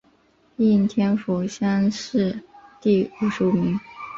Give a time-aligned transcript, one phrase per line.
[0.57, 2.41] 应天府乡试
[2.81, 3.79] 第五十五名。